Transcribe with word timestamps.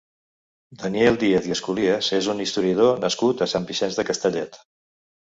Daniel 0.83 1.17
Díaz 1.23 1.49
i 1.49 1.51
Esculies 1.55 2.09
és 2.19 2.29
un 2.33 2.41
historiador 2.45 2.97
nascut 3.03 3.43
a 3.43 3.49
Sant 3.53 3.67
Vicenç 3.73 3.99
de 3.99 4.07
Castellet. 4.09 4.57